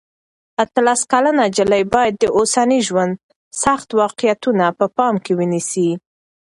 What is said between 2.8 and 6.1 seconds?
ژوند سخت واقعیتونه په پام کې ونیسي.